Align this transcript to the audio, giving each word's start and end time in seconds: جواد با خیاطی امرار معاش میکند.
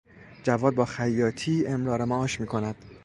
جواد 0.43 0.75
با 0.75 0.85
خیاطی 0.85 1.67
امرار 1.67 2.05
معاش 2.05 2.39
میکند. 2.41 2.75